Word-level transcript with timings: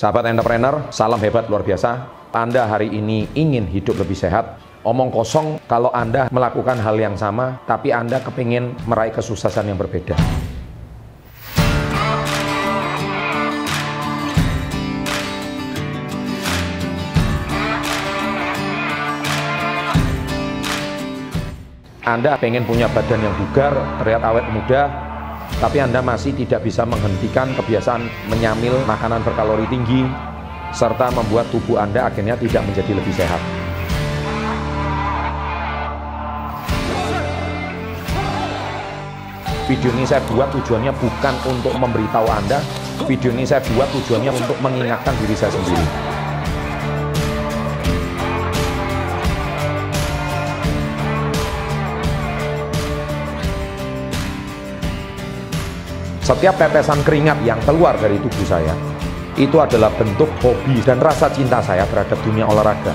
Sahabat 0.00 0.32
entrepreneur, 0.32 0.88
salam 0.88 1.20
hebat 1.20 1.44
luar 1.52 1.60
biasa. 1.60 2.08
Anda 2.32 2.64
hari 2.64 2.88
ini 2.88 3.28
ingin 3.36 3.68
hidup 3.68 4.00
lebih 4.00 4.16
sehat, 4.16 4.56
omong 4.80 5.12
kosong 5.12 5.60
kalau 5.68 5.92
Anda 5.92 6.32
melakukan 6.32 6.80
hal 6.80 6.96
yang 6.96 7.20
sama, 7.20 7.60
tapi 7.68 7.92
Anda 7.92 8.16
kepingin 8.24 8.80
meraih 8.88 9.12
kesuksesan 9.12 9.68
yang 9.68 9.76
berbeda. 9.76 10.16
Anda 22.08 22.40
pengen 22.40 22.64
punya 22.64 22.88
badan 22.88 23.20
yang 23.20 23.36
bugar, 23.36 23.76
terlihat 24.00 24.24
awet 24.24 24.48
muda, 24.48 25.09
tapi 25.58 25.82
Anda 25.82 25.98
masih 25.98 26.36
tidak 26.38 26.62
bisa 26.62 26.86
menghentikan 26.86 27.50
kebiasaan 27.58 28.06
menyamil 28.30 28.78
makanan 28.86 29.24
berkalori 29.26 29.66
tinggi, 29.66 30.06
serta 30.70 31.10
membuat 31.10 31.50
tubuh 31.50 31.82
Anda 31.82 32.06
akhirnya 32.06 32.38
tidak 32.38 32.62
menjadi 32.62 32.92
lebih 32.94 33.14
sehat. 33.16 33.42
Video 39.66 39.90
ini 39.94 40.02
saya 40.02 40.18
buat 40.30 40.50
tujuannya 40.50 40.90
bukan 40.98 41.34
untuk 41.46 41.74
memberitahu 41.78 42.26
Anda, 42.26 42.58
video 43.06 43.30
ini 43.30 43.46
saya 43.46 43.62
buat 43.74 43.86
tujuannya 43.94 44.34
untuk 44.34 44.58
mengingatkan 44.58 45.14
diri 45.22 45.34
saya 45.38 45.54
sendiri. 45.54 46.09
Setiap 56.30 56.62
tetesan 56.62 57.02
keringat 57.02 57.42
yang 57.42 57.58
keluar 57.66 57.98
dari 57.98 58.14
tubuh 58.22 58.46
saya 58.46 58.70
itu 59.34 59.58
adalah 59.58 59.90
bentuk 59.98 60.30
hobi 60.38 60.78
dan 60.78 61.02
rasa 61.02 61.26
cinta 61.26 61.58
saya 61.58 61.82
terhadap 61.90 62.14
dunia 62.22 62.46
olahraga. 62.46 62.94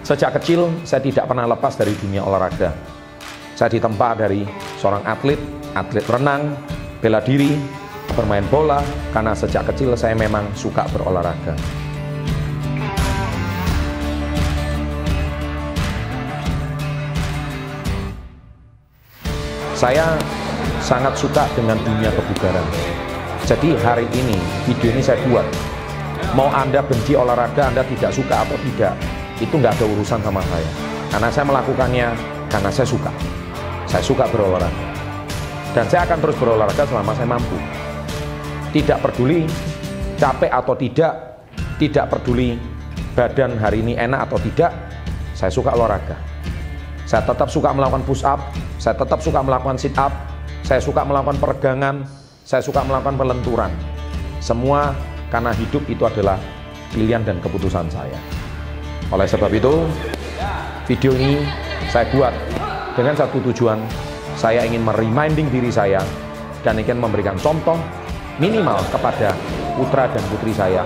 Sejak 0.00 0.40
kecil 0.40 0.72
saya 0.88 1.04
tidak 1.04 1.28
pernah 1.28 1.44
lepas 1.52 1.76
dari 1.76 1.92
dunia 2.00 2.24
olahraga. 2.24 2.72
Saya 3.52 3.68
ditempa 3.68 4.16
dari 4.16 4.40
seorang 4.80 5.04
atlet, 5.04 5.36
atlet 5.76 6.08
renang, 6.08 6.56
bela 7.04 7.20
diri, 7.20 7.60
bermain 8.16 8.48
bola 8.48 8.80
karena 9.12 9.36
sejak 9.36 9.68
kecil 9.68 9.92
saya 10.00 10.16
memang 10.16 10.48
suka 10.56 10.88
berolahraga. 10.88 11.83
Saya 19.74 20.14
sangat 20.78 21.18
suka 21.18 21.50
dengan 21.58 21.74
dunia 21.82 22.06
kebugaran. 22.14 22.62
Jadi 23.42 23.74
hari 23.82 24.06
ini, 24.14 24.38
video 24.70 24.94
ini 24.94 25.02
saya 25.02 25.18
buat. 25.26 25.42
Mau 26.38 26.46
Anda 26.46 26.78
benci 26.78 27.18
olahraga, 27.18 27.74
Anda 27.74 27.82
tidak 27.82 28.14
suka 28.14 28.46
atau 28.46 28.54
tidak, 28.62 28.94
itu 29.42 29.50
nggak 29.50 29.74
ada 29.74 29.86
urusan 29.90 30.22
sama 30.22 30.38
saya. 30.46 30.70
Karena 31.10 31.28
saya 31.28 31.44
melakukannya 31.50 32.08
karena 32.46 32.70
saya 32.70 32.86
suka. 32.86 33.10
Saya 33.90 34.02
suka 34.06 34.30
berolahraga. 34.30 34.86
Dan 35.74 35.90
saya 35.90 36.06
akan 36.06 36.18
terus 36.22 36.36
berolahraga 36.38 36.86
selama 36.86 37.12
saya 37.18 37.28
mampu. 37.34 37.58
Tidak 38.70 38.98
peduli 39.02 39.42
capek 40.14 40.54
atau 40.54 40.74
tidak, 40.78 41.12
tidak 41.82 42.14
peduli 42.14 42.54
badan 43.18 43.58
hari 43.58 43.82
ini 43.82 43.98
enak 43.98 44.30
atau 44.30 44.38
tidak, 44.38 44.70
saya 45.34 45.50
suka 45.50 45.74
olahraga. 45.74 46.33
Saya 47.04 47.20
tetap 47.24 47.52
suka 47.52 47.68
melakukan 47.72 48.00
push 48.08 48.24
up, 48.24 48.40
saya 48.80 48.96
tetap 48.96 49.20
suka 49.20 49.44
melakukan 49.44 49.76
sit 49.76 49.92
up, 50.00 50.12
saya 50.64 50.80
suka 50.80 51.04
melakukan 51.04 51.36
peregangan, 51.36 52.08
saya 52.48 52.64
suka 52.64 52.80
melakukan 52.80 53.20
pelenturan. 53.20 53.72
Semua 54.40 54.96
karena 55.28 55.52
hidup 55.52 55.84
itu 55.88 56.00
adalah 56.08 56.40
pilihan 56.96 57.20
dan 57.20 57.36
keputusan 57.44 57.92
saya. 57.92 58.16
Oleh 59.12 59.28
sebab 59.28 59.52
itu, 59.52 59.84
video 60.88 61.12
ini 61.12 61.44
saya 61.92 62.08
buat 62.08 62.32
dengan 62.96 63.12
satu 63.12 63.42
tujuan, 63.52 63.84
saya 64.40 64.64
ingin 64.64 64.80
mereminding 64.80 65.52
diri 65.52 65.68
saya 65.68 66.00
dan 66.64 66.80
ingin 66.80 66.96
memberikan 66.96 67.36
contoh 67.36 67.76
minimal 68.40 68.80
kepada 68.88 69.36
putra 69.76 70.08
dan 70.08 70.24
putri 70.32 70.56
saya 70.56 70.82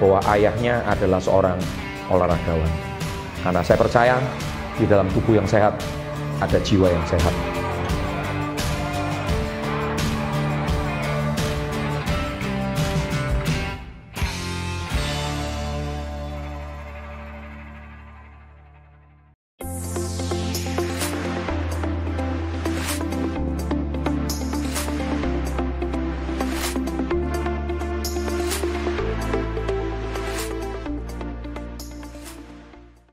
bahwa 0.00 0.18
ayahnya 0.32 0.80
adalah 0.88 1.20
seorang 1.20 1.58
olahragawan. 2.08 2.72
Karena 3.44 3.60
saya 3.62 3.78
percaya 3.78 4.16
di 4.78 4.86
dalam 4.86 5.10
tubuh 5.10 5.34
yang 5.34 5.46
sehat 5.46 5.74
ada 6.38 6.58
jiwa 6.62 6.86
yang 6.86 7.04
sehat. 7.10 7.57